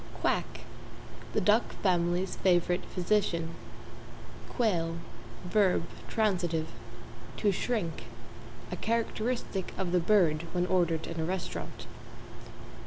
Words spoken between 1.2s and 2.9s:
The Duck family's favorite